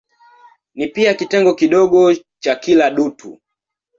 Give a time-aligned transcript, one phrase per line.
[0.75, 3.39] Ni pia kitengo kidogo cha kila dutu.